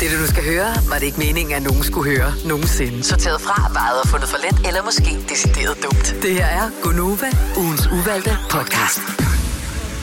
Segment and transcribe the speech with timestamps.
[0.00, 3.04] Det, du nu skal høre, var det ikke meningen, at nogen skulle høre nogensinde.
[3.04, 6.06] Sorteret fra, vejet og fundet for let, eller måske decideret dumt.
[6.22, 7.30] Det her er Gonova,
[7.62, 9.00] ugens uvalgte podcast.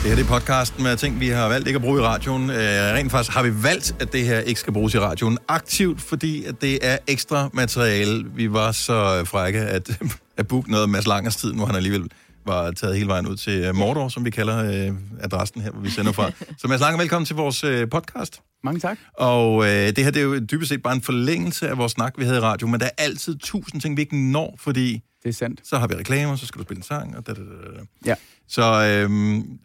[0.01, 2.49] Det her det er podcasten med ting, vi har valgt ikke at bruge i radioen.
[2.49, 2.57] Øh,
[2.97, 6.45] rent faktisk har vi valgt, at det her ikke skal bruges i radioen aktivt, fordi
[6.45, 8.25] at det er ekstra materiale.
[8.35, 9.89] Vi var så frække at,
[10.39, 12.09] at booke noget Mads Langers tid, nu han alligevel
[12.45, 15.81] var taget hele vejen ud til øh, Mordor, som vi kalder øh, adressen her, hvor
[15.81, 16.31] vi sender fra.
[16.61, 18.41] Så Mads Langer, velkommen til vores øh, podcast.
[18.65, 18.97] Mange tak.
[19.13, 22.13] Og øh, det her det er jo dybest set bare en forlængelse af vores snak,
[22.17, 25.29] vi havde i radio, men der er altid tusind ting, vi ikke når, fordi Det
[25.29, 25.59] er sandt.
[25.63, 27.85] så har vi reklamer, så skal du spille en sang, og da, da, da, da.
[28.05, 28.15] Ja.
[28.47, 28.63] Så
[29.03, 29.59] øhm,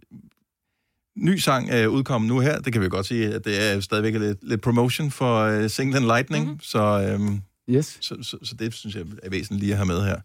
[1.16, 2.58] ny sang er udkommet nu her.
[2.60, 6.02] Det kan vi godt sige, at det er stadigvæk lidt, lidt promotion for øh, Singlen
[6.02, 6.44] Lightning.
[6.44, 6.60] Mm-hmm.
[6.60, 7.98] Så, øhm, Yes.
[8.00, 10.20] så, så, så det synes jeg er væsentligt lige at have med her.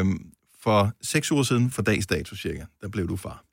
[0.00, 0.26] Øhm,
[0.62, 3.44] for seks uger siden, for dags dato cirka, der blev du far.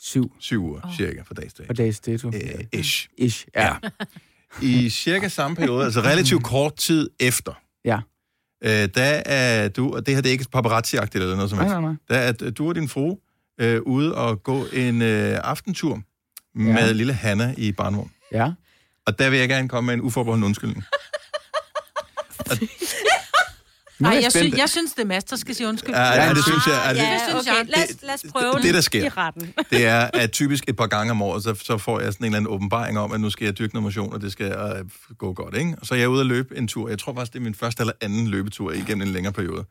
[0.00, 0.96] Syv Syv uger oh.
[0.96, 1.66] cirka for dags dato.
[1.66, 2.28] på dags dato.
[2.28, 3.08] Øh, ish.
[3.18, 3.64] Ish, ja.
[3.66, 3.74] Ja.
[4.62, 7.52] I cirka samme periode, altså relativt kort tid efter,
[7.84, 7.98] Ja.
[8.64, 11.72] øh, der er du, og det her det er ikke paparazzi-agtigt eller noget som helst,
[11.72, 11.94] nej, nej.
[12.08, 13.18] der er at du og din frue
[13.60, 16.02] øh, ude og gå en øh, aftentur
[16.54, 16.92] med Ja.
[16.92, 18.12] lille Hanna i barnvogn.
[18.32, 18.52] Ja.
[19.06, 20.84] Og der vil jeg gerne komme med en uforbeholden undskyldning.
[23.98, 25.94] Nej, jeg jeg, synes, jeg synes, det er Mads, der skal sige undskyld.
[25.94, 26.88] Ja, ja, det synes jeg.
[26.88, 27.58] Er det, Ja, det synes okay.
[27.58, 27.66] jeg.
[27.76, 29.54] Lad, os, lad os prøve det, det, der i sker, retten.
[29.70, 32.26] det er, at typisk et par gange om året, så, så får jeg sådan en
[32.26, 34.84] eller anden åbenbaring om, at nu skal jeg dyrke noget motion, og det skal øh,
[35.18, 35.74] gå godt, ikke?
[35.80, 36.88] Og så er jeg ude at løbe en tur.
[36.88, 39.64] Jeg tror faktisk, det er min første eller anden løbetur igennem en længere periode.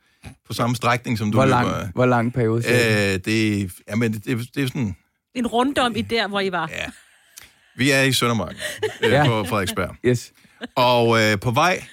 [0.47, 1.61] På samme strækning, som du Hvor løber.
[1.61, 2.63] lang, hvor lang periode?
[2.67, 4.95] Øh, det, er- jamen, det, det, det er sådan...
[5.35, 6.69] En rundom i der, hvor I var.
[6.71, 6.85] Ja.
[7.75, 8.55] Vi er i Søndermark
[9.03, 9.25] øh, Ja.
[9.25, 9.95] på Frederiksberg.
[10.05, 10.31] Yes.
[10.75, 11.83] Og øh, på vej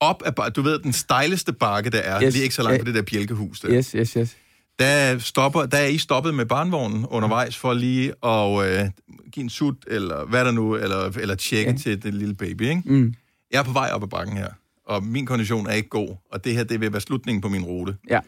[0.00, 2.32] op af, bar- du ved, den stejleste bakke, der er, yes.
[2.34, 3.70] Lige ikke så langt på det der bjælkehus der.
[3.72, 4.36] Yes, yes, yes.
[4.78, 8.90] Der, stopper, der er I stoppet med barnvognen undervejs for lige at øh,
[9.32, 11.76] give en sut, eller hvad der nu, eller, eller tjekke ja.
[11.76, 12.82] Til den lille baby, ikke?
[12.84, 13.14] Mm.
[13.52, 14.48] Jeg er på vej op ad bakken her,
[14.86, 17.64] og min kondition er ikke god, og det her, det vil være slutningen på min
[17.64, 17.96] rute.
[18.10, 18.20] Ja.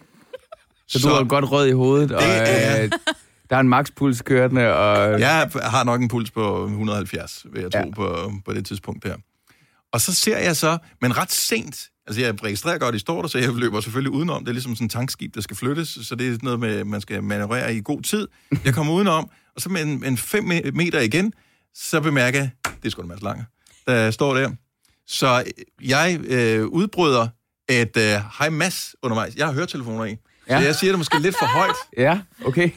[0.89, 2.91] Så, så du er godt rød i hovedet, og er- øh,
[3.50, 5.21] der er en makspuls kørende, og...
[5.21, 7.91] Jeg har nok en puls på 170, vil jeg tro, ja.
[7.91, 9.16] På, på det tidspunkt her.
[9.92, 13.22] Og så ser jeg så, men ret sent, altså jeg registrerer godt, at I står
[13.22, 14.44] der, så jeg løber selvfølgelig udenom.
[14.44, 17.00] Det er ligesom sådan et tankskib, der skal flyttes, så det er noget med, man
[17.00, 18.28] skal manøvrere i god tid.
[18.64, 21.32] Jeg kommer udenom, og så med en, en fem me- meter igen,
[21.75, 23.44] så bemærker jeg, det er sgu da Mads Lange,
[23.86, 24.50] der står der.
[25.06, 25.44] Så
[25.82, 27.28] jeg øh, udbryder
[27.69, 29.34] et øh, hej Mads undervejs.
[29.36, 30.16] Jeg har høretelefoner i.
[30.48, 30.60] Ja.
[30.60, 31.74] så jeg siger det måske lidt for højt.
[31.97, 32.70] Ja, okay.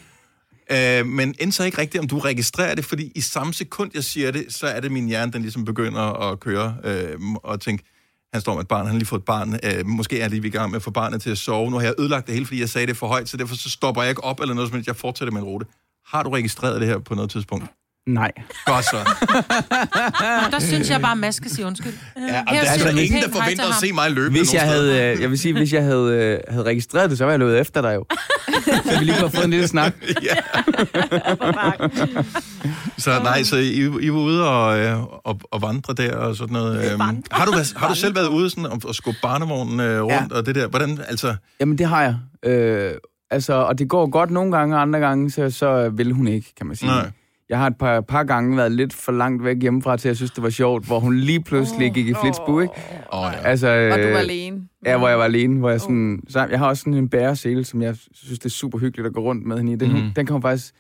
[0.71, 4.03] Øh, men end så ikke rigtigt, om du registrerer det, fordi i samme sekund, jeg
[4.03, 7.83] siger det, så er det min hjerne, den ligesom begynder at køre øh, og tænke,
[8.33, 10.29] han står med et barn, han har lige fået et barn, øh, måske er jeg
[10.29, 11.71] lige i gang med at få barnet til at sove.
[11.71, 13.69] Nu har jeg ødelagt det hele, fordi jeg sagde det for højt, så derfor så
[13.69, 14.83] stopper jeg ikke op eller noget som.
[14.87, 15.65] Jeg fortsætter min rute.
[16.05, 17.65] Har du registreret det her på noget tidspunkt?
[18.07, 18.31] Nej.
[18.65, 18.97] Godt så.
[20.45, 21.93] Og der synes jeg bare, at Mads skal sige undskyld.
[22.15, 24.61] Ja, og Her der er altså ingen, der forventer at se mig løbe Hvis jeg
[24.61, 27.39] havde, øh, jeg vil sige, hvis jeg havde, øh, havde registreret det, så var jeg
[27.39, 28.05] løbet efter dig jo.
[28.85, 29.93] så vi lige kunne have fået en lille snak.
[30.27, 30.35] ja.
[32.97, 36.53] så nej, så I, I var ude og, øh, og, og vandre der og sådan
[36.53, 36.91] noget.
[36.91, 37.01] øhm.
[37.31, 40.37] Har du, har du selv været ude sådan, og, og skubbe barnevognen øh, rundt ja.
[40.37, 40.67] og det der?
[40.67, 41.35] Hvordan, altså...
[41.59, 42.15] Jamen, det har jeg.
[42.51, 42.91] Øh,
[43.31, 46.53] altså, og det går godt nogle gange, og andre gange, så, så vil hun ikke,
[46.57, 46.89] kan man sige.
[46.89, 47.11] Nej.
[47.49, 50.31] Jeg har et par, par gange været lidt for langt væk hjemmefra, til jeg synes,
[50.31, 52.73] det var sjovt, hvor hun lige pludselig gik i flitsbu, ikke?
[53.13, 53.47] Åh, ja.
[53.47, 54.67] Altså, Og du var øh, alene.
[54.85, 56.23] Ja, hvor jeg var alene, hvor jeg sådan...
[56.29, 59.13] Så jeg har også sådan en bæresele, som jeg synes, det er super hyggeligt at
[59.13, 59.75] gå rundt med hende i.
[59.75, 60.13] Den, mm.
[60.15, 60.73] den kommer faktisk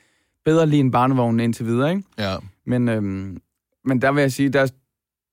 [0.45, 2.03] bedre lige en barnevogn indtil videre, ikke?
[2.19, 2.35] ja.
[2.65, 3.37] Men, øhm,
[3.85, 4.67] men der vil jeg sige, der,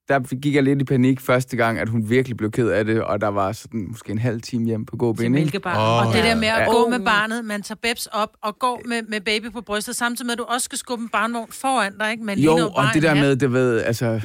[0.08, 3.02] der gik jeg lidt i panik første gang, at hun virkelig blev ked af det,
[3.02, 5.28] og der var sådan måske en halv time hjem på ikke?
[5.30, 5.76] mælkebarn.
[5.76, 6.70] Åh, Oh, og det der med at Ja.
[6.72, 10.26] gå med barnet, man tager babs op og går med, med baby på brystet, samtidig
[10.26, 12.24] med, at du også skal skubbe en barnvogn foran dig, ikke?
[12.24, 14.20] Men Jo, og det der med, det ved, altså...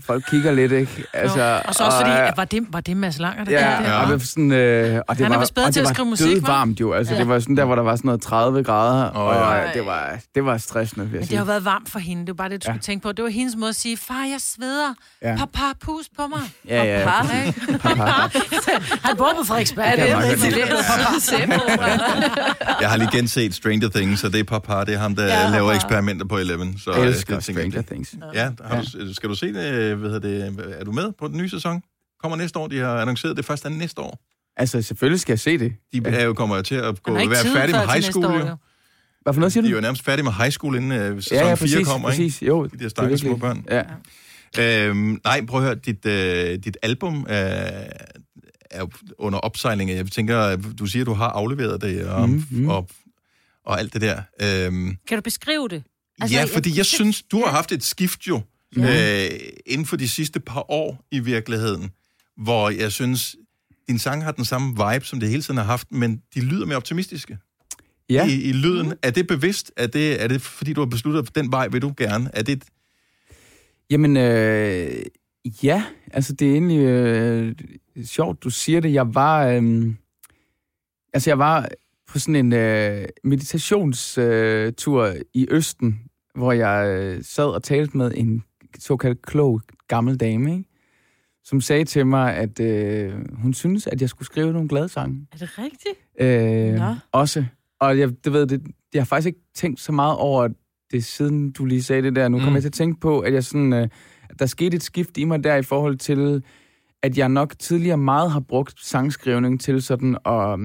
[0.00, 1.04] Folk kigger lidt, ikke?
[1.12, 3.76] Altså, og så også fordi, og- at var det, var det Mads Langer, der Ja,
[3.78, 3.84] det?
[3.88, 3.96] ja.
[4.00, 5.86] og det var sådan, øh, og det Han er var, vist bedre til det at
[5.88, 6.30] var skrive musik, hva'?
[6.34, 6.92] dødvarmt jo.
[6.92, 9.70] Altså, det var sådan der, hvor der var sådan noget 30 grader, Åh, og ja.
[9.74, 12.20] det var, det var stressende, vil jeg Men det har været varmt for hende.
[12.22, 12.72] Det var bare det, du Ja.
[12.72, 13.12] skulle tænke på.
[13.12, 14.94] Det var hendes måde at sige, far, jeg sveder.
[15.22, 15.36] Ja.
[15.36, 16.40] Papa, pus på mig.
[16.68, 17.78] Ja, ja, Papa, ikke?
[17.82, 18.10] Papa.
[19.08, 19.92] Han bor på Frederiksberg.
[19.98, 20.52] Det meget det,
[22.80, 25.40] Jeg har lige genset Stranger Things, så det er papa, det er ham, der ja,
[25.42, 26.78] Ja, laver eksperimenter på Eleven.
[26.78, 28.14] Så, Jeg øh, elsker jeg, Stranger Things.
[28.34, 28.50] Ja,
[29.12, 30.74] skal du se det, hvad hedder det?
[30.80, 31.82] Er du med på den nye sæson?
[32.22, 32.66] Kommer næste år.
[32.68, 34.18] De har annonceret det først er næste år.
[34.56, 35.72] Altså, selvfølgelig skal jeg se det.
[35.92, 38.24] De er jo kommer jo til at gå, ikke være færdige med high school.
[38.26, 38.56] år, Jo.
[39.22, 39.72] Hvad for noget siger De du?
[39.74, 42.10] er jo nærmest færdige med high school, inden uh, sæson Ja, ja, 4 præcis, kommer,
[42.10, 42.22] ikke?
[42.22, 42.42] præcis.
[42.48, 43.66] Jo, De der stakkels det er små børn.
[43.70, 43.82] Ja.
[44.58, 47.36] Øhm, nej, prøv at høre, dit, øh, dit album øh,
[48.70, 48.86] er
[49.18, 49.90] under opsejling.
[49.90, 52.68] Jeg tænker, du siger, at du har afleveret det og, mm, Mhm, mhm.
[52.68, 52.88] og,
[53.64, 54.22] og alt det der.
[54.42, 55.82] Øhm, Kan du beskrive det?
[56.20, 58.40] altså, ja, fordi jeg synes, du har haft et skift jo
[58.76, 59.30] øh,
[59.66, 61.90] inden for de sidste par år i virkeligheden,
[62.36, 63.36] hvor jeg synes,
[63.88, 66.66] din sang har den samme vibe, som det hele tiden har haft, men de lyder
[66.66, 67.38] mere optimistiske
[68.10, 68.26] Ja.
[68.28, 68.92] i, i lyden.
[69.02, 69.72] Er det bevidst?
[69.76, 72.30] Er det, er det fordi, du har besluttet, at den vej vil du gerne?
[72.32, 72.64] Er det,
[73.90, 75.02] Jamen, øh,
[75.62, 77.54] ja, altså det er egentlig øh,
[78.04, 78.92] sjovt, du siger det.
[78.92, 79.94] Jeg var, øh,
[81.12, 81.68] altså jeg var
[82.08, 86.00] på sådan en øh, meditationstur øh, i Østen,
[86.34, 88.44] hvor jeg øh, sad og talte med en
[88.78, 90.64] såkaldt klog gammel dame, ikke?
[91.44, 95.26] som sagde til mig, at øh, hun synes, at jeg skulle skrive nogle glade sange.
[95.32, 95.94] Er det rigtigt?
[96.20, 96.94] Øh, Nå.
[97.12, 97.44] også.
[97.80, 98.62] Og jeg, det ved, det,
[98.94, 100.48] jeg har faktisk ikke tænkt så meget over
[100.90, 102.28] det, siden du lige sagde det der.
[102.28, 102.42] Nu Mm.
[102.44, 103.88] kommer jeg til at tænke på, at jeg sådan, øh,
[104.30, 106.42] at der skete et skift i mig der i forhold til,
[107.02, 110.58] at jeg nok tidligere meget har brugt sangskrivning til sådan at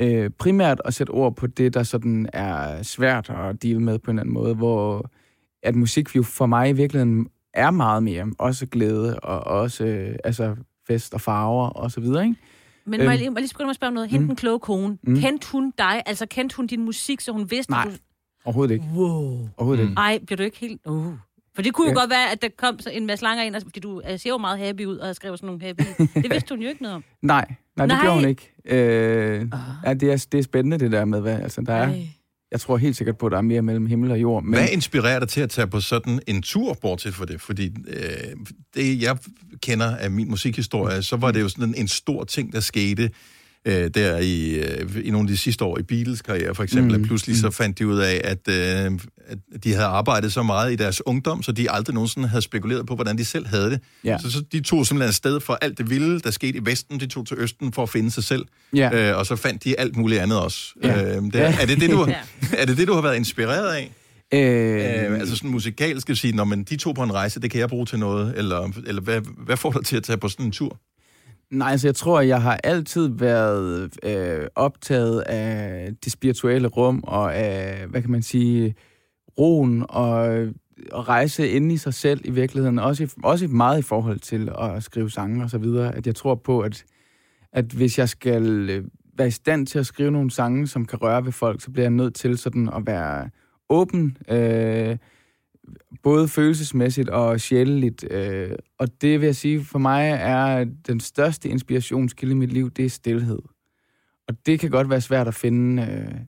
[0.00, 4.10] øh, primært at sætte ord på det, der sådan er svært at deale med på
[4.10, 5.10] en eller anden måde, hvor
[5.62, 10.16] at musik jo for mig i virkeligheden er meget mere, også glæde og også øh,
[10.24, 10.56] altså
[10.86, 12.36] fest og farver og så videre, ikke?
[12.86, 13.18] Men må jeg Øhm.
[13.18, 14.10] lige, må jeg lige begynde at spørge om noget?
[14.10, 14.28] Hende Mm.
[14.28, 14.98] den kloge kone.
[15.02, 15.16] Mm.
[15.20, 16.02] Kendte hun dig?
[16.06, 17.84] Altså kendte hun din musik, så hun vidste, Nej.
[17.84, 17.90] du...
[18.44, 18.84] Overhovedet ikke.
[18.94, 19.48] Wow.
[19.56, 19.90] Overhovedet Mm.
[19.90, 20.00] ikke.
[20.00, 20.80] Ej, bliver du ikke helt...
[20.86, 21.12] Uh.
[21.54, 22.00] For det kunne jo Ja.
[22.00, 24.38] godt være, at der kom en masse langer ind, altså, fordi du øh, ser jo
[24.38, 25.82] meget happy ud, og skriver sådan nogle happy.
[26.22, 27.04] det vidste hun jo ikke noget om.
[27.22, 27.44] Nej,
[27.76, 28.02] nej, det Nej.
[28.04, 28.52] gjorde hun ikke.
[28.64, 29.58] Øh, Ah.
[29.84, 32.08] ja, det, er, det er spændende, det der med, hvad, altså, der er, Ej
[32.52, 34.44] jeg tror helt sikkert på, at der er mere mellem himmel og jord.
[34.44, 37.40] Men, Hvad inspirerer dig til at tage på sådan en tur, bortset for det?
[37.40, 38.02] Fordi øh,
[38.74, 39.18] det, jeg
[39.62, 43.10] kender af min musikhistorie, så var det jo sådan en, en stor ting, der skete
[43.64, 46.96] øh, der i, øh, i nogle af de sidste år i Beatles karriere, for eksempel.
[46.96, 47.00] Mm.
[47.02, 47.06] Mm.
[47.06, 50.76] Pludselig så fandt de ud af, at, øh, at de havde arbejdet så meget i
[50.76, 53.80] deres ungdom, så de aldrig nogensinde havde spekuleret på, hvordan de selv havde det.
[54.04, 54.18] Ja.
[54.18, 57.00] Så, så de tog simpelthen afsted for alt det vilde, der skete i Vesten.
[57.00, 58.44] De tog til Østen for at finde sig selv.
[58.74, 59.10] ja.
[59.10, 60.74] Øh, og så fandt de alt muligt andet også.
[60.82, 61.16] Ja.
[61.16, 62.08] Øh, det, er, det det, du,
[62.58, 63.92] er det det, du har været inspireret af?
[64.34, 67.50] øh, Øh, altså sådan musikalsk skal sige, når man de to på en rejse, det
[67.50, 70.28] kan jeg bruge til noget, eller, eller hvad, hvad får dig til at tage på
[70.28, 70.80] sådan en tur?
[71.50, 77.34] Nej, altså jeg tror, jeg har altid været øh, optaget af det spirituelle rum, og
[77.36, 78.74] af, hvad kan man sige,
[79.38, 80.26] roen og
[80.92, 82.78] at rejse ind i sig selv i virkeligheden.
[82.78, 85.94] Også, i, også meget i forhold til at skrive sange og så videre.
[85.94, 86.84] At jeg tror på, at,
[87.52, 88.84] at hvis jeg skal øh,
[89.18, 91.84] være i stand til at skrive nogle sange, som kan røre ved folk, så bliver
[91.84, 93.30] jeg nødt til sådan at være
[93.68, 94.96] åben, øh,
[96.02, 98.12] både følelsesmæssigt og sjæleligt.
[98.12, 102.70] Øh, og det vil jeg sige, for mig er den største inspirationskilde i mit liv,
[102.70, 103.38] det er stillhed.
[104.28, 106.20] Og det kan godt være svært at finde øh,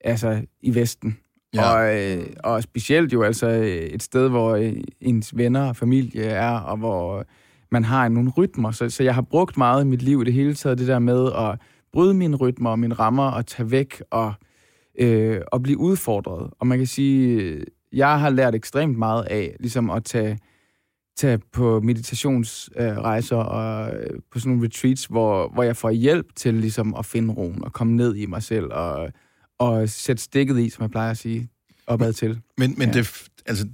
[0.00, 1.18] altså i Vesten.
[1.54, 1.72] Ja.
[1.72, 3.48] Og, øh, og specielt jo altså
[3.90, 7.24] et sted, hvor øh, ens venner og familie er, og hvor
[7.70, 8.70] man har nogle rytmer.
[8.70, 10.98] Så, så jeg har brugt meget i mit liv i det hele taget, det der
[10.98, 11.60] med at
[11.92, 14.32] bryde mine rytmer og mine rammer og tage væk og,
[14.98, 16.50] øh, og blive udfordret.
[16.58, 17.60] Og man kan sige,
[17.92, 20.38] jeg har lært ekstremt meget af ligesom at tage,
[21.16, 26.26] tage på meditationsrejser øh, og øh, på sådan nogle retreats, hvor, hvor jeg får hjælp
[26.36, 29.12] til ligesom at finde roen og komme ned i mig selv og,
[29.58, 31.48] og sætte stikket i, som jeg plejer at sige,
[31.86, 32.40] opad til.
[32.58, 32.94] Men, men Ja.
[32.94, 33.66] det, altså,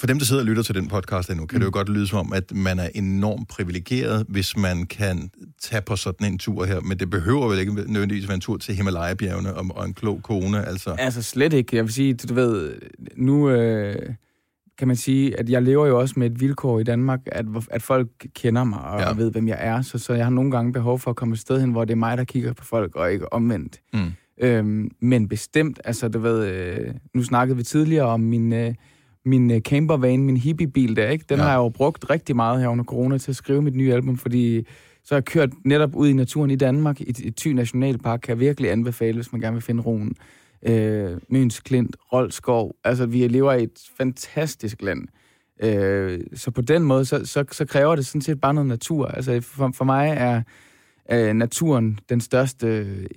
[0.00, 1.60] for dem, der sidder og lytter til den podcast endnu, kan mm.
[1.60, 5.30] det jo godt lyde som om, at man er enormt privilegeret, hvis man kan
[5.62, 6.80] tage på sådan en tur her.
[6.80, 10.20] Men det behøver vel ikke nødvendigvis være en tur til Himalaya-bjergene og, og en klog
[10.22, 10.96] kone, altså.
[10.98, 11.76] Altså slet ikke.
[11.76, 12.74] Jeg vil sige, du ved,
[13.16, 14.14] nu øh,
[14.78, 17.82] kan man sige, at jeg lever jo også med et vilkår i Danmark, at, at
[17.82, 19.12] folk kender mig og, Ja.
[19.12, 19.82] ved, hvem jeg er.
[19.82, 21.92] Så, så jeg har nogle gange behov for at komme et sted hen, hvor det
[21.92, 23.80] er mig, der kigger på folk, og ikke omvendt.
[23.92, 24.12] Mm.
[24.42, 28.74] Øhm, men bestemt, altså du ved, øh, nu snakkede vi tidligere om min, øh,
[29.30, 31.24] min øh, campervan, min hippiebil der, ikke?
[31.28, 31.42] Den Ja.
[31.42, 34.16] har jeg jo brugt rigtig meget her under corona til at skrive mit nye album,
[34.18, 34.66] fordi
[35.04, 38.30] så har jeg kørt netop ud i naturen i Danmark, i, i Thy Nationalpark, kan
[38.30, 40.14] jeg virkelig anbefale, hvis man gerne vil finde roen.
[40.66, 45.08] Øh, Møns Klint, Roldskov, altså vi lever i et fantastisk land.
[45.62, 49.06] Øh, så på den måde, så, så, så kræver det sådan set bare noget natur.
[49.06, 50.42] Altså for, for mig er
[51.12, 52.66] øh, naturen den største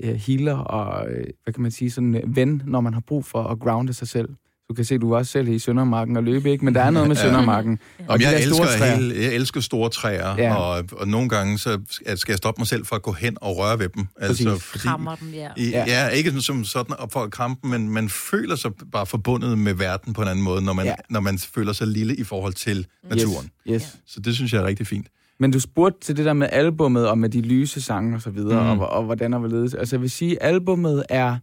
[0.04, 3.26] øh, healer og, øh, hvad kan man sige, sådan øh, ven, når man har brug
[3.26, 4.30] for at grounde sig selv.
[4.74, 6.66] Du kan se, du var også selv i Søndermarken og løbe, ikke?
[6.66, 7.22] Men der er noget med Ja.
[7.22, 7.80] Søndermarken.
[8.08, 8.96] Og de jeg der store elsker, træer.
[8.96, 10.44] hele, jeg elsker store træer, ja.
[10.44, 10.56] Ja.
[10.56, 11.82] og, og nogle gange så
[12.16, 14.08] skal jeg stoppe mig selv for at gå hen og røre ved dem.
[14.22, 14.64] Altså, Præcis.
[14.64, 15.50] fordi, Krammer dem, ja.
[15.58, 15.86] I, ja.
[15.88, 16.04] Ja.
[16.04, 19.58] ja, ikke som sådan op for at krampe, dem, men man føler sig bare forbundet
[19.58, 20.92] med verden på en anden måde, når man, ja.
[20.92, 20.96] Ja.
[21.10, 23.50] når man føler sig lille i forhold til naturen.
[23.70, 23.96] Yes, yes.
[24.08, 25.08] Så det synes jeg er rigtig fint.
[25.40, 28.30] Men du spurgte til det der med albummet og med de lyse sange og så
[28.30, 28.80] videre, mm.
[28.80, 29.74] og, og hvordan og hvorledes.
[29.74, 31.38] Altså jeg vil sige, albummet er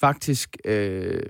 [0.00, 1.20] faktisk øh,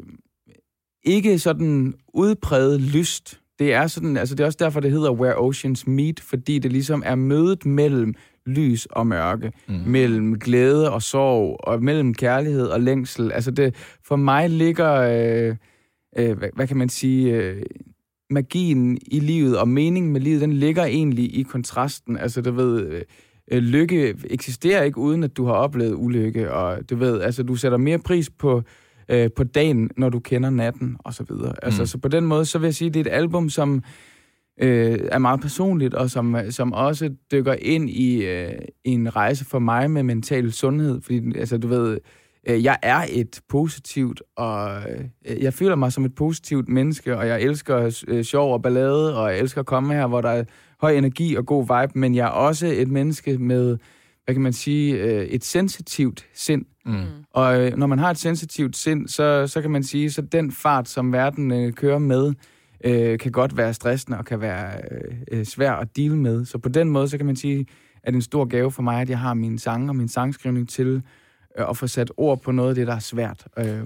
[1.05, 3.41] ikke sådan udpræget lyst.
[3.59, 6.73] Det er sådan, altså det er også derfor, det hedder Where Oceans Meet, fordi det
[6.73, 8.15] ligesom er mødet mellem
[8.47, 9.75] lys og mørke, Mm.
[9.87, 13.33] mellem glæde og sorg, og mellem kærlighed og længsel.
[13.33, 15.57] Altså det, for mig ligger, øh,
[16.19, 17.63] øh, hvad, hvad kan man sige, øh,
[18.31, 22.17] magien i livet og meningen med livet, den ligger egentlig i kontrasten.
[22.19, 23.03] Altså, du ved, øh,
[23.53, 27.55] øh, lykke eksisterer ikke, uden at du har oplevet ulykke, og du ved, altså, du
[27.57, 28.63] sætter mere pris på,
[29.09, 31.55] øh, på dagen, når du kender natten, og så videre.
[31.63, 31.87] Altså, Mm.
[31.87, 33.83] så på den måde, så vil jeg sige, at det er et album, som
[34.61, 38.53] øh, er meget personligt, og som, som også dykker ind i, øh,
[38.85, 41.01] i en rejse for mig med mental sundhed.
[41.01, 41.99] Fordi, altså, du ved,
[42.49, 47.27] øh, jeg er et positivt, og øh, jeg føler mig som et positivt menneske, og
[47.29, 50.45] jeg elsker øh, sjov og ballade, og jeg elsker at komme her, hvor der er
[50.81, 53.79] høj energi og god vibe, men jeg er også et menneske med,
[54.25, 56.65] hvad kan man sige, øh, et sensitivt sind.
[56.87, 57.05] Mm.
[57.31, 60.53] Og øh, når man har et sensitivt sind, så, så kan man sige, så den
[60.53, 62.33] fart, som verden øh, kører med,
[62.85, 64.81] øh, kan godt være stressende og kan være
[65.33, 66.45] øh, svær at deale med.
[66.45, 67.67] Så på den måde, så kan man sige, at
[68.07, 70.69] det er en stor gave for mig, at jeg har min sang og min sangskrivning
[70.69, 71.03] til
[71.59, 73.47] øh, at få sat ord på noget af det, der er svært.
[73.59, 73.83] Øh,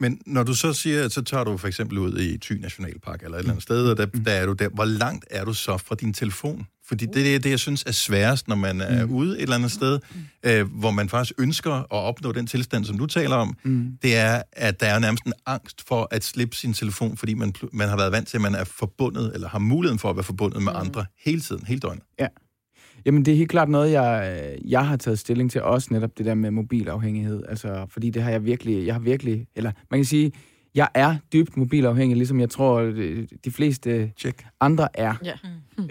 [0.00, 3.22] Men når du så siger, at så tager du for eksempel ud i Thy Nationalpark
[3.22, 4.68] eller et eller andet sted, og der, der er du der.
[4.68, 6.66] Hvor langt er du så fra din telefon?
[6.88, 9.70] Fordi det er det, jeg synes er sværest, når man er ude et eller andet
[9.70, 9.98] sted,
[10.42, 13.56] øh, hvor man faktisk ønsker at opnå den tilstand, som du taler om.
[13.64, 13.98] mm.
[14.02, 17.54] Det er, at der er nærmest en angst for at slippe sin telefon, fordi man,
[17.72, 20.24] man har været vant til, at man er forbundet, eller har muligheden for at være
[20.24, 22.02] forbundet med andre hele tiden, hele døgnet.
[23.06, 26.26] Jamen, det er helt klart noget, jeg, jeg har taget stilling til, også netop det
[26.26, 27.42] der med mobilafhængighed.
[27.48, 30.32] Altså, fordi det har jeg virkelig, jeg har virkelig, eller man kan sige,
[30.74, 34.44] jeg er dybt mobilafhængig, ligesom jeg tror, øh, de fleste Check.
[34.60, 35.14] andre er.
[35.24, 35.32] Ja.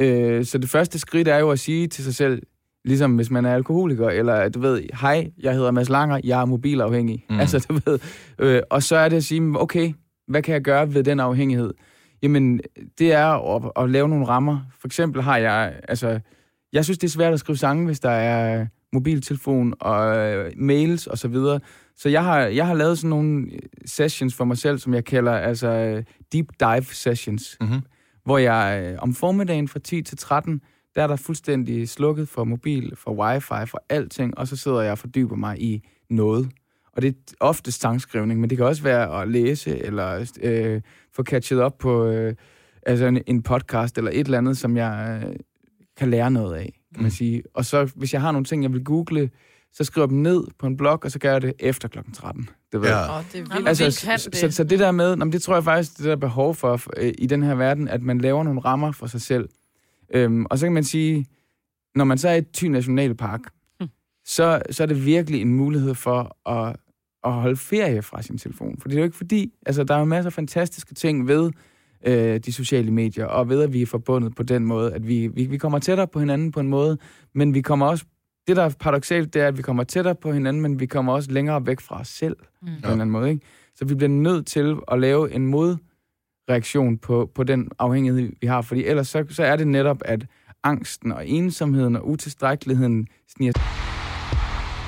[0.06, 2.42] Øh, så det første skridt er jo at sige til sig selv,
[2.86, 6.46] ligesom hvis man er alkoholiker, eller du ved, hej, jeg hedder Mads Langer, jeg er
[6.46, 7.26] mobilafhængig.
[7.30, 7.36] Mm.
[7.36, 7.40] Mm.
[7.40, 8.00] Altså, du ved,
[8.40, 9.94] øh, og så er det at sige, okay,
[10.28, 11.74] hvad kan jeg gøre ved den afhængighed?
[12.24, 12.60] Jamen,
[13.00, 14.60] det er at, at lave nogle rammer.
[14.80, 16.20] For eksempel har jeg, altså,
[16.74, 21.08] jeg synes, det er svært at skrive sange, hvis der er mobiltelefon og øh, mails
[21.08, 21.60] og så videre.
[22.02, 23.48] Så jeg har, jeg har lavet sådan nogle
[23.86, 26.04] sessions for mig selv, som jeg kalder altså øh,
[26.34, 27.80] deep dive sessions Mm-hmm.
[28.26, 30.62] hvor jeg øh, om formiddagen fra 10 til 13,
[30.96, 34.92] der er der fuldstændig slukket for mobil, for wifi, for alting, og så sidder jeg
[34.92, 36.50] og fordyber mig i noget.
[36.94, 40.82] Og det er ofte sangskrivning, men det kan også være at læse, eller øh,
[41.14, 42.36] få catchet op på øh,
[42.86, 45.36] altså en, en podcast, eller et eller andet, som jeg øh,
[45.98, 47.10] kan lære noget af, kan man Mm.
[47.10, 47.44] sige.
[47.54, 49.30] Og så, hvis jeg har nogle ting, jeg vil google,
[49.74, 52.14] så skriver jeg dem ned på en blog, og så gør jeg det efter klokken
[52.14, 52.50] 13.
[52.72, 52.98] Det ved Ja.
[52.98, 53.10] jeg.
[53.18, 53.54] Åh, det er vildt.
[53.54, 54.40] Jamen, Altså, kan så, det.
[54.40, 56.56] så, så det der med, nå, men det tror jeg faktisk, det der er behov
[56.56, 59.50] for øh, i den her verden, at man laver nogle rammer for sig selv.
[60.14, 61.26] Øhm, og så kan man sige,
[61.96, 63.42] når man så er i Thy Nationalpark,
[63.82, 63.88] Hm.
[64.26, 66.76] så, så er det virkelig en mulighed for at,
[67.24, 68.78] at holde ferie fra sin telefon.
[68.82, 71.52] For det er jo ikke fordi, altså der er jo masser af fantastiske ting ved
[72.08, 75.28] øh, de sociale medier, og ved at vi er forbundet på den måde, at vi,
[75.28, 76.98] vi, vi kommer tættere på hinanden på en måde,
[77.34, 78.06] men vi kommer også,
[78.48, 81.14] det der er paradoxalt, det er, at vi kommer tættere på hinanden, men vi kommer
[81.14, 82.68] også længere væk fra os selv Mm.
[82.68, 83.30] på en eller anden måde.
[83.30, 83.46] Ikke?
[83.76, 88.62] Så vi bliver nødt til at lave en modreaktion på, på den afhængighed, vi har,
[88.62, 90.26] fordi ellers så, så er det netop, at
[90.64, 93.54] angsten og ensomheden og utilstrækkeligheden sniger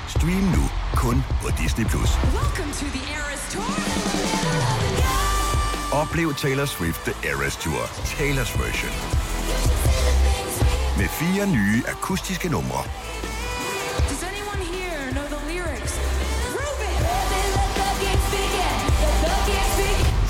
[0.08, 0.64] Stream nu
[0.96, 1.84] kun på Disney+.
[1.84, 2.10] Plus.
[6.02, 7.82] Oplev Taylor Swift The Eras Tour,
[8.18, 8.94] Taylor's version.
[10.98, 12.82] Med fire nye akustiske numre.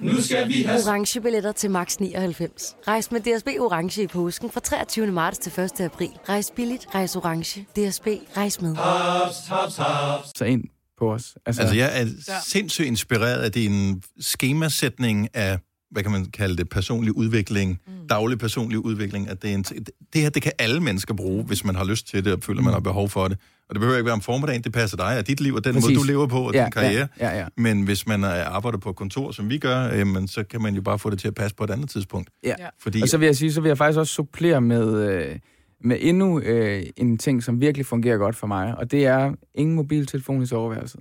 [0.00, 0.80] Nu skal vi have...
[0.86, 2.76] Orange billetter til max 99.
[2.88, 5.06] Rejs med DSB Orange i påsken fra 23.
[5.06, 5.80] marts til 1.
[5.80, 6.10] april.
[6.28, 7.60] Rejs billigt, rejs orange.
[7.60, 8.76] DSB, rejs med.
[8.76, 10.32] Haps, haps, haps.
[10.38, 10.64] sig ind
[10.98, 11.36] på os.
[11.46, 12.06] Altså, jeg er
[12.46, 15.58] sindssygt inspireret af din skemasætning af,
[15.90, 17.92] hvad kan man kalde det, personlig udvikling, mm.
[18.08, 19.28] daglig personlig udvikling.
[19.28, 22.08] At det, er en, det her, det kan alle mennesker bruge, hvis man har lyst
[22.08, 23.38] til det, og føler, man har behov for det.
[23.68, 25.74] Og det behøver ikke være om formiddagen, det passer dig og dit liv, og den
[25.74, 25.88] Præcis.
[25.88, 27.08] måde, du lever på, og Ja, din karriere.
[27.20, 27.46] ja, ja, ja.
[27.56, 30.74] Men hvis man er- arbejder på et kontor, som vi gør, jamen, så kan man
[30.74, 32.30] jo bare få det til at passe på et andet tidspunkt.
[32.44, 32.54] Ja.
[32.80, 35.36] Fordi, Og så vil jeg sige, så vil jeg faktisk også supplere med, øh,
[35.84, 39.76] med endnu øh, en ting, som virkelig fungerer godt for mig, og det er ingen
[39.76, 41.00] mobiltelefon i soveværelset.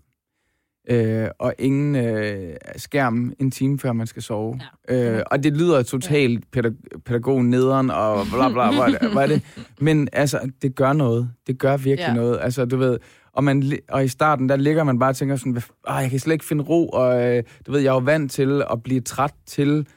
[0.89, 4.59] Øh, og ingen øh, skærm en time før man skal sove.
[4.89, 5.15] Ja.
[5.17, 8.71] Øh, og det lyder totalt pædag- pædagog nederen og bla bla,
[9.13, 9.61] hvad er det, er?
[9.83, 11.29] Men altså, det gør noget.
[11.47, 12.13] Det gør virkelig Ja.
[12.13, 12.39] noget.
[12.41, 12.97] Altså, du ved,
[13.33, 16.09] og, man, og i starten, der ligger man bare og tænker sådan, "Hvad- "Åh, jeg
[16.09, 18.83] kan slet ikke finde ro, og øh, du ved, jeg er jo vant til at
[18.83, 19.87] blive træt til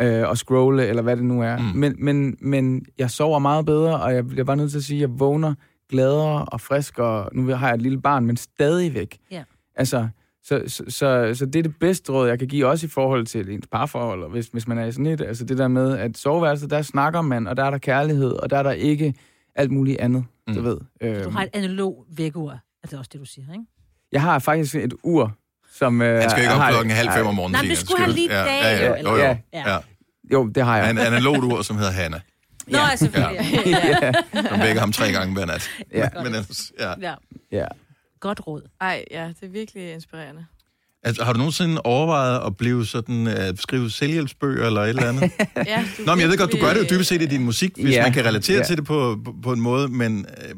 [0.00, 1.56] øh, at scrolle, eller hvad det nu er.
[1.58, 1.64] Mm.
[1.78, 4.96] Men, men, men jeg sover meget bedre, og jeg bliver bare nødt til at sige,
[5.04, 5.54] at jeg vågner
[5.90, 9.18] gladere og frisk, og nu har jeg et lille barn, men stadigvæk.
[9.30, 9.42] Ja.
[9.76, 10.08] Altså,
[10.48, 13.26] så, så, så, så det er det bedste råd, jeg kan give, også i forhold
[13.26, 15.98] til ens parforhold, og hvis, hvis man er i sådan et, altså det der med,
[15.98, 19.14] at soveværelset, der snakker man, og der er der kærlighed, og der er der ikke
[19.54, 20.54] alt muligt andet, mm.
[20.54, 20.78] du ved.
[21.00, 22.50] Øh, Du har et analog vækkeur.
[22.82, 23.64] Er det også det, du siger, ikke?
[24.12, 25.36] jeg har faktisk et ur,
[25.72, 26.02] som...
[26.02, 27.52] Øh, Han skal ikke op klokken halv fem om morgenen.
[27.52, 29.36] Nej, men det skulle han lige ja, dag, Ja, ja, jo, jo, Ja.
[29.52, 29.78] ja.
[30.32, 30.90] Jo, det har jeg.
[30.90, 32.20] En analogt ur, som hedder Hanna.
[32.66, 32.96] Nå, ja.
[32.96, 33.40] selvfølgelig.
[33.66, 34.12] ja.
[34.48, 35.70] Som vækker ham tre gange hver nat.
[35.92, 36.08] Ja.
[36.16, 36.92] Men ellers, ja.
[37.00, 37.14] ja.
[37.52, 37.66] ja.
[38.20, 38.62] Godt råd.
[38.80, 40.46] Ej, ja, det er virkelig inspirerende.
[41.02, 45.22] Altså, har du nogensinde overvejet at blive sådan, uh, skrive selvhjælpsbøger eller et eller andet?
[45.66, 47.44] Ja, du Nå, men jeg ved godt, du gør det jo dybest set i din
[47.44, 48.02] musik, hvis Ja.
[48.02, 48.62] man kan relatere Ja.
[48.64, 50.54] til det på, på, på en måde, men øh,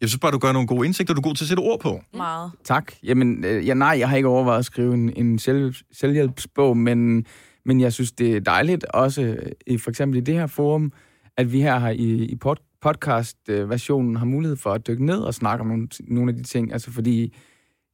[0.00, 1.80] jeg synes bare, du gør nogle gode indsigter, du er god til at sætte ord
[1.80, 2.00] på.
[2.14, 2.50] Meget.
[2.64, 2.92] Tak.
[3.02, 7.26] Jamen, øh, ja, nej, jeg har ikke overvejet at skrive en, en selv, selvhjælpsbog, men,
[7.64, 10.92] men jeg synes, det er dejligt også, øh, i, for eksempel i det her forum,
[11.36, 15.34] at vi her har i, i pod, podcast-versionen har mulighed for at dykke ned og
[15.34, 16.72] snakke om nogle, nogle af de ting.
[16.72, 17.34] Altså, fordi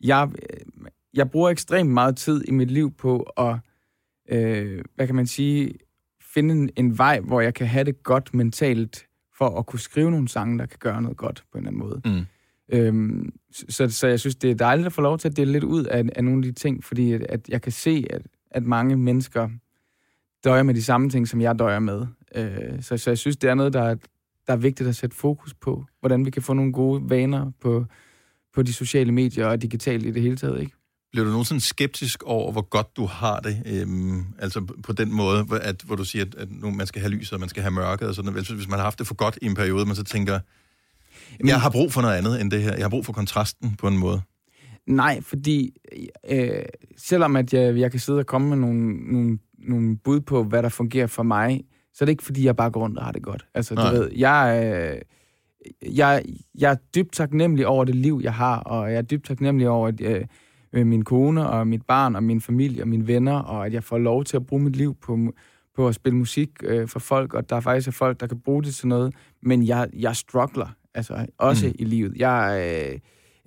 [0.01, 3.57] jeg, øh, jeg bruger ekstremt meget tid i mit liv på at,
[4.29, 5.75] øh, hvad kan man sige,
[6.35, 9.07] finde en, en vej, hvor jeg kan have det godt mentalt,
[9.39, 11.89] for at kunne skrive nogle sange, der kan gøre noget godt på en eller anden
[11.89, 12.01] måde.
[12.05, 12.27] Mm.
[12.73, 15.65] Øhm, så, så jeg synes, det er dejligt at få lov til at dele lidt
[15.65, 18.63] ud af, af nogle af de ting, fordi at, at jeg kan se, at, at
[18.63, 19.49] mange mennesker
[20.45, 22.07] døjer med de samme ting, som jeg døjer med.
[22.35, 23.97] Øh, så, så jeg synes, det er noget, der er,
[24.47, 27.85] der er vigtigt at sætte fokus på, hvordan vi kan få nogle gode vaner på,
[28.55, 30.61] på de sociale medier og digitalt i det hele taget.
[30.61, 30.73] Ikke?
[31.13, 33.63] Bliver du nogensinde skeptisk over, hvor godt du har det?
[33.67, 37.33] Øhm, altså på den måde, at, hvor du siger, at, nu man skal have lyset,
[37.33, 38.51] og man skal have mørket og sådan noget.
[38.51, 40.41] Hvis, man har haft det for godt i en periode, man så tænker,
[41.45, 42.73] jeg har brug for noget andet end det her.
[42.73, 44.21] Jeg har brug for kontrasten på en måde.
[44.87, 45.77] Nej, fordi
[46.31, 46.63] øh,
[46.97, 50.63] selvom at jeg, jeg kan sidde og komme med nogle, nogle, nogle bud på, hvad
[50.63, 53.13] der fungerer for mig, så er det ikke, fordi jeg bare går rundt og har
[53.13, 53.47] det godt.
[53.55, 53.91] Altså, Nej.
[53.91, 56.25] du ved, jeg, øh, jeg,
[56.59, 59.89] jeg er dybt taknemmelig over det liv, jeg har, og jeg er dybt taknemmelig over
[59.89, 60.25] at, øh,
[60.73, 63.85] øh, min kone og mit barn og min familie og mine venner, og at jeg
[63.85, 65.19] får lov til at bruge mit liv på,
[65.77, 68.41] på at spille musik øh, for folk, og der er faktisk er folk, der kan
[68.41, 71.73] bruge det til noget, men jeg, jeg struggler altså også Mm.
[71.79, 72.13] i livet.
[72.17, 72.63] Jeg,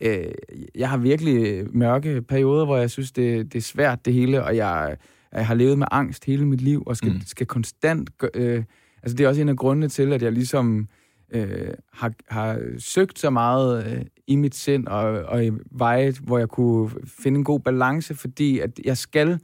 [0.01, 0.31] øh, øh,
[0.75, 4.55] jeg har virkelig mørke perioder, hvor jeg synes, det, det er svært det hele, og
[4.55, 4.97] jeg,
[5.33, 7.21] jeg har levet med angst hele mit liv, og skal, Mm.
[7.25, 8.09] skal konstant...
[8.33, 8.63] Øh,
[9.03, 10.87] altså det er også en af grundene til, at jeg ligesom
[11.33, 16.37] øh, har, har søgt så meget øh, i mit sind og, og i veje, hvor
[16.37, 19.39] jeg kunne finde en god balance, fordi at jeg skal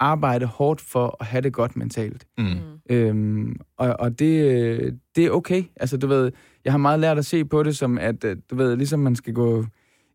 [0.00, 2.26] arbejde hårdt for at have det godt mentalt.
[2.38, 2.44] Mm.
[2.90, 5.64] Øhm, og og det, det er okay.
[5.76, 6.32] Altså, du ved,
[6.64, 9.16] jeg har meget lært at se på det som, at øh, du ved, ligesom man
[9.16, 9.64] skal gå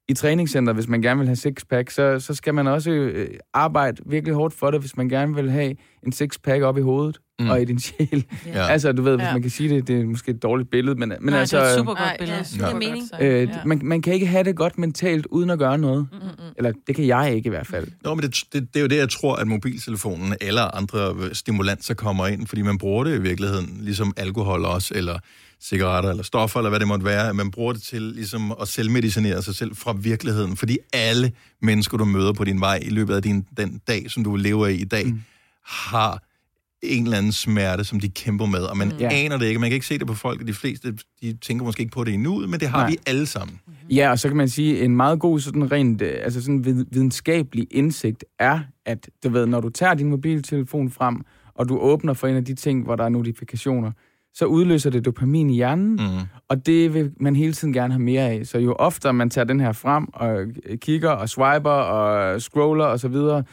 [0.10, 4.02] i træningscenter, hvis man gerne vil have sixpack, så, så skal man også øh, arbejde
[4.06, 7.46] virkelig hårdt for det, hvis man gerne vil have en sixpack op i hovedet Mm.
[7.46, 7.52] mm.
[7.52, 8.26] og i din sjæl.
[8.46, 8.68] Ja.
[8.68, 9.34] Altså, du ved, hvis Ja.
[9.34, 11.58] man kan sige det, det er måske et dårligt billede, men, men Nej, altså...
[11.58, 12.38] det er et super godt billede.
[12.38, 12.72] ja, super Ja.
[12.72, 13.04] godt mening.
[13.22, 13.58] Øh, Ja.
[13.66, 16.08] man, man kan ikke have det godt mentalt, uden at gøre noget.
[16.12, 16.30] Mm-mm.
[16.58, 17.88] Eller det kan jeg ikke i hvert fald.
[18.04, 21.94] Nå, men det, det, det er jo det, jeg tror, at mobiltelefonen eller andre stimulanser
[21.94, 25.20] kommer ind, fordi man bruger det i virkeligheden, ligesom alkohol også, eller
[25.64, 28.68] cigaretter, eller stoffer, eller hvad det måtte være, at man bruger det til ligesom at
[28.68, 33.16] selvmedicinere sig selv fra virkeligheden, fordi alle mennesker, du møder på din vej i løbet
[33.16, 35.22] af din, den dag, som du lever i i dag, mm.
[35.66, 36.24] har
[36.84, 39.06] en eller anden smerte, som de kæmper med, og man mm.
[39.12, 39.60] Aner det ikke.
[39.60, 42.04] Man kan ikke se det på folk, og de fleste de tænker måske ikke på
[42.04, 42.90] det endnu, men det har Nej.
[42.90, 43.60] vi alle sammen.
[43.90, 46.86] Ja, og så kan man sige, en meget god sådan rent, øh, altså sådan vid-
[46.92, 51.22] videnskabelig indsigt er, at du ved, når du tager din mobiltelefon frem,
[51.56, 53.92] og du åbner for en af de ting, hvor der er notifikationer,
[54.34, 56.20] så udløser det dopamin i hjernen, Mm.
[56.50, 58.46] og det vil man hele tiden gerne have mere af.
[58.46, 60.46] Så jo oftere man tager den her frem og
[60.82, 63.44] kigger og swiper og scroller og så videre,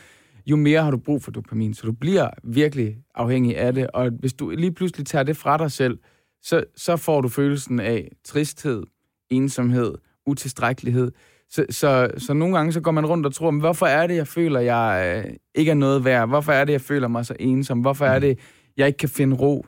[0.47, 1.75] jo mere har du brug for dopamin.
[1.75, 5.57] Så du bliver virkelig afhængig af det, og hvis du lige pludselig tager det fra
[5.57, 5.99] dig selv,
[6.43, 8.83] så, så får du følelsen af tristhed,
[9.31, 9.95] ensomhed,
[10.27, 11.12] utilstrækkelighed.
[11.51, 14.16] Så, så, så nogle gange så går man rundt og tror, men hvorfor er det,
[14.16, 16.29] jeg føler, jeg øh, ikke er noget værd?
[16.29, 17.81] Hvorfor er det, jeg føler mig så ensom?
[17.81, 18.38] Hvorfor er det,
[18.77, 19.64] jeg ikke kan finde ro?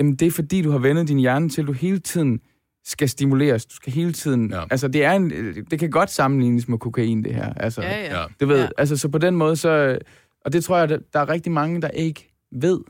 [0.00, 2.40] Jamen, det er fordi, du har vendet din hjerne til, at du hele tiden
[2.84, 3.66] skal stimuleres.
[3.66, 4.50] Du skal hele tiden...
[4.50, 4.64] Ja.
[4.70, 5.30] Altså, det, er en,
[5.70, 7.52] det kan godt sammenlignes med kokain, det her.
[7.54, 8.24] Altså, Ja, ja.
[8.40, 8.68] Du ved, Ja.
[8.78, 9.98] altså, så på den måde, så...
[10.44, 12.80] Og det tror jeg, der, der er rigtig mange, der ikke ved.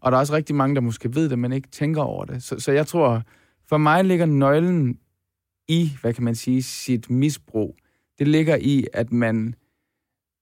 [0.00, 2.42] Og der er også rigtig mange, der måske ved det, men ikke tænker over det.
[2.42, 3.22] Så, så jeg tror,
[3.68, 4.98] For mig ligger nøglen
[5.68, 7.76] i, hvad kan man sige, sit misbrug.
[8.18, 9.54] Det ligger i, at man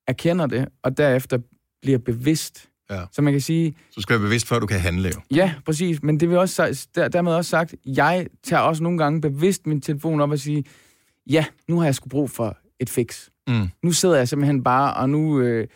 [0.06, 1.38] erkender det, og derefter
[1.82, 2.70] bliver bevidst.
[2.90, 3.00] Ja.
[3.12, 5.20] Så man kan sige, Så du skal være bevidst, før du kan handle jo.
[5.36, 6.02] Ja, præcis.
[6.02, 9.80] Men det vil også der, dermed også sagt, jeg tager også nogle gange bevidst min
[9.80, 10.62] telefon op og siger,
[11.30, 13.28] ja, nu har jeg sgu brug for et fix.
[13.48, 13.68] Mm.
[13.82, 15.66] Nu sidder jeg simpelthen bare, og nu, øh,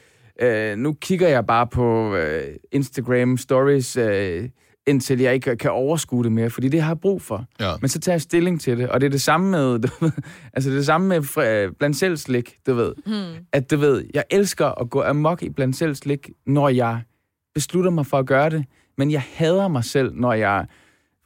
[0.40, 4.48] øh, nu kigger jeg bare på øh, Instagram stories, øh,
[4.90, 7.44] indtil jeg ikke kan overskue det mere, fordi det har jeg brug for.
[7.60, 7.72] Ja.
[7.80, 10.10] Men så tager jeg stilling til det, og det er det samme med, du ved,
[10.52, 12.92] altså det er det samme med fri- blandt selv slik, du ved.
[13.06, 13.44] Hmm.
[13.52, 17.02] At du ved, jeg elsker at gå amok i blandt selv slik, når jeg
[17.54, 18.64] beslutter mig for at gøre det,
[18.98, 20.66] men jeg hader mig selv, når jeg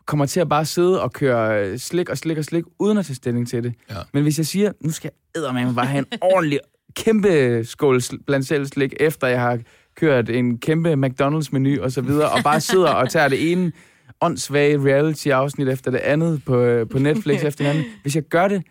[0.06, 3.06] kommer til at bare sidde og køre øh, slik og slik og slik, uden at
[3.06, 3.74] tage stilling til det.
[3.90, 3.94] Ja.
[4.12, 6.60] Men hvis jeg siger, nu skal jeg eddermame bare have en ordentlig,
[6.96, 9.58] kæmpe skål blandt selv slik, efter jeg har
[9.94, 13.72] kørt en kæmpe McDonald's-menu og så videre, og bare sidder og tager det ene
[14.20, 17.84] åndssvage reality-afsnit efter det andet på, øh, på Netflix efter det andet.
[18.02, 18.62] Hvis jeg gør det,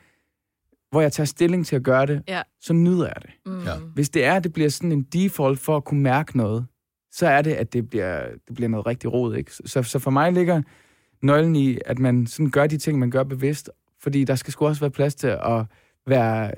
[0.92, 2.42] hvor jeg tager stilling til at gøre det, Ja.
[2.62, 3.30] så nyder jeg det.
[3.46, 3.64] Mm.
[3.64, 3.76] Ja.
[3.94, 6.66] Hvis det er, at det bliver sådan en default for at kunne mærke noget,
[7.12, 9.36] så er det, at det bliver, det bliver noget rigtig rod.
[9.36, 9.52] Ikke?
[9.66, 10.62] Så, så for mig ligger
[11.22, 13.70] nøglen i, at man sådan gør de ting, man gør bevidst,
[14.02, 15.66] fordi der skal sgu også være plads til at
[16.08, 16.52] være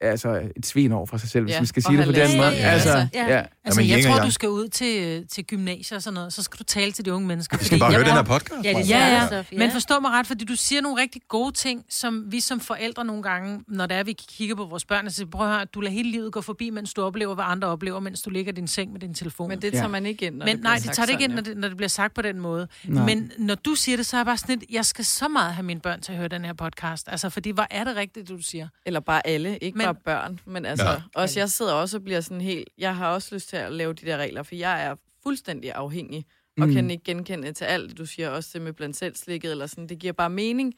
[0.00, 2.12] altså, et svin over for sig selv, hvis Ja, man skal og sige det på
[2.12, 2.36] den laster.
[2.36, 2.48] måde.
[2.50, 3.26] Ja, Altså, altså, ja.
[3.34, 3.42] ja.
[3.64, 6.58] Altså, Jamen, jeg tror, du skal ud til, til gymnasier og sådan noget, så skal
[6.58, 7.56] du tale til de unge mennesker.
[7.56, 8.64] Du skal bare jeg høre den her podcast.
[8.64, 8.88] Ja, det.
[8.90, 9.42] Ja, ja.
[9.58, 13.04] Men forstå mig ret, fordi du siger nogle rigtig gode ting, som vi som forældre
[13.04, 15.64] nogle gange, når det er, vi kigger på vores børn, og siger, prøv at høre,
[15.64, 18.52] du lader hele livet gå forbi, mens du oplever, hvad andre oplever, mens du ligger
[18.52, 19.48] i din seng med din telefon.
[19.48, 19.78] Men det Ja.
[19.78, 21.56] tager man ikke ind, når Men det nej, det tager det ikke ind, når det,
[21.56, 22.68] når det bliver sagt på den måde.
[22.84, 23.04] Nej.
[23.04, 25.54] Men når du siger det, så er jeg bare sådan lidt, jeg skal så meget
[25.54, 27.08] have mine børn til at høre den her podcast.
[27.10, 28.68] Altså, fordi hvor er det rigtigt, det du siger?
[28.86, 30.40] Eller bare alle, ikke Men- men, børn.
[30.46, 31.02] Men altså, Ja.
[31.14, 32.68] også, jeg sidder også og bliver sådan helt...
[32.78, 36.26] Jeg har også lyst til at lave de der regler, for jeg er fuldstændig afhængig.
[36.60, 36.74] Og Mm.
[36.74, 38.30] kan ikke genkende til alt, det, du siger.
[38.30, 39.86] Også det med blandt selv slikket, eller sådan.
[39.88, 40.74] Det giver bare mening,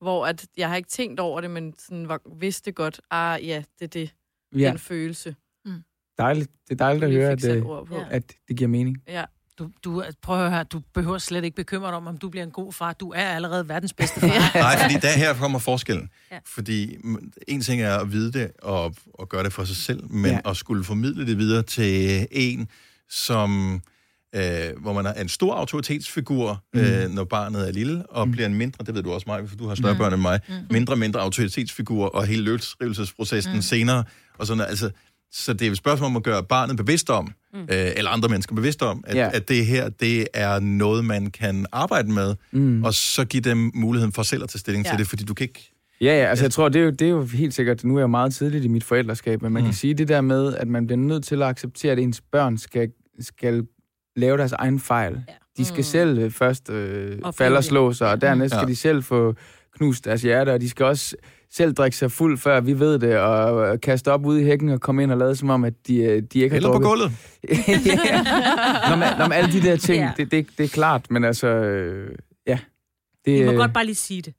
[0.00, 3.62] hvor at jeg har ikke tænkt over det, men sådan var, vidste godt, ah ja,
[3.78, 4.14] det er det.
[4.56, 4.68] ja.
[4.70, 5.36] Den følelse.
[6.18, 6.50] Dejligt.
[6.68, 7.64] Det er dejligt at høre, at, øh,
[8.10, 9.02] at det giver mening.
[9.08, 9.24] Ja.
[9.58, 12.44] Du, du, prøv at høre, du behøver slet ikke bekymre dig om, om du bliver
[12.44, 12.92] en god far.
[12.92, 14.58] Du er allerede verdens bedste far.
[14.58, 16.10] Nej, fordi der her kommer forskellen.
[16.32, 16.38] Ja.
[16.46, 16.96] Fordi
[17.48, 20.50] en ting er at vide det og, og gøre det for sig selv, men Ja.
[20.50, 22.68] at skulle formidle det videre til en,
[23.10, 23.80] som,
[24.34, 24.42] øh,
[24.80, 26.80] hvor man er en stor autoritetsfigur, mm.
[26.80, 28.32] øh, når barnet er lille, og mm.
[28.32, 29.98] bliver en mindre, det ved du også mig, for du har større mm.
[29.98, 30.54] børn end mig, mm.
[30.70, 33.62] mindre og mindre autoritetsfigur, og hele løsrivelsesprocessen mm.
[33.62, 34.04] senere,
[34.38, 34.90] og sådan altså,
[35.32, 37.60] så det er et spørgsmål om at gøre barnet bevidst om, mm.
[37.60, 39.30] øh, eller andre mennesker bevidst om, at, ja.
[39.32, 42.84] at det her, det er noget, man kan arbejde med, Mm.
[42.84, 44.84] og så give dem muligheden for selv at tage stilling.
[44.84, 44.90] Ja.
[44.90, 45.72] til det, fordi du kan ikke...
[46.00, 48.00] Ja, ja, altså jeg tror, det er, jo, det er jo helt sikkert, nu er
[48.00, 49.66] jeg meget tidligt i mit forældreskab, men man mm.
[49.66, 52.58] kan sige det der med, at man bliver nødt til at acceptere, at ens børn
[52.58, 53.66] skal, skal
[54.16, 55.12] lave deres egen fejl.
[55.28, 55.32] Ja.
[55.56, 55.82] De skal Mm.
[55.82, 58.58] selv øh, først øh, falde og slå sig, og dernæst Ja.
[58.58, 59.34] skal de selv få
[59.76, 61.16] knust deres hjerte, og de skal også
[61.52, 64.80] selv drikke sig fuld, før vi ved det, og kaste op ude i hækken og
[64.80, 66.88] komme ind og lade som om, at de, øh, de ikke har Eller på drukket.
[66.88, 67.12] gulvet.
[67.86, 68.22] ja.
[68.90, 70.12] Nå, men, nå, men alle de der ting, Ja.
[70.16, 72.14] det, det, det er klart, men altså, øh,
[72.46, 72.58] ja.
[73.24, 74.34] Det, Vi må øh, godt bare lige sige det.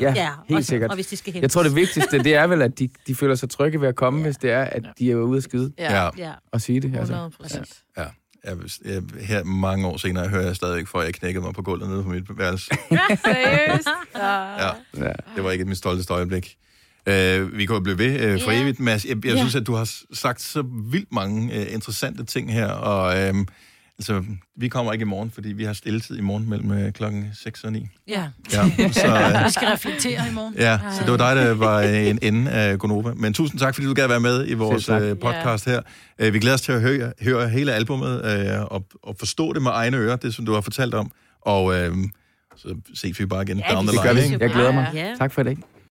[0.00, 0.90] ja, Ja, helt og, sikkert.
[0.90, 1.42] Og hvis de skal hentes.
[1.42, 3.96] Jeg tror, det vigtigste, det er vel, at de, de føler sig trygge ved at
[3.96, 4.24] komme, ja.
[4.24, 6.08] hvis det er, at de er ude at skyde Ja.
[6.18, 6.32] Ja.
[6.52, 6.96] og sige det.
[6.96, 7.12] Altså.
[7.14, 7.82] 100 procent.
[7.98, 8.04] ja.
[8.44, 11.62] Jeg, jeg, her mange år senere hører jeg stadig for, at jeg knækkede mig på
[11.62, 12.70] gulvet nede på mit værelse.
[13.24, 13.88] Seriøst?
[14.16, 15.12] Ja, Ja.
[15.36, 16.56] det var ikke mit stolteste øjeblik.
[17.06, 18.62] Uh, vi kan jo blive ved uh, for Ja.
[18.62, 19.04] evigt, Mads.
[19.04, 19.38] Jeg, jeg Ja.
[19.38, 23.48] synes, at du har sagt så vildt mange uh, interessante ting her, og um,
[24.10, 24.24] altså,
[24.56, 27.64] vi kommer ikke i morgen, fordi vi har stilletid i morgen mellem uh, klokken 6
[27.64, 27.86] og 9.
[28.08, 28.24] Ja.
[28.52, 28.62] Ja,
[28.92, 30.54] så, uh, Vi skal reflektere i morgen.
[30.58, 33.12] Ja, så det var dig, der var øh, en ende af Gonova.
[33.16, 35.80] Men tusind tak, fordi du gad være med i vores Selv øh, podcast her.
[36.18, 39.62] Øh, Vi glæder os til at høre, høre hele albumet øh, og, og forstå det
[39.62, 41.10] med egne ører, det som du har fortalt om.
[41.42, 41.96] Og øh,
[42.56, 44.36] så ses vi bare igen Ja, down the Det gør vi.
[44.40, 44.90] Jeg glæder mig.
[44.94, 45.14] Ja.
[45.18, 45.56] Tak for i dag.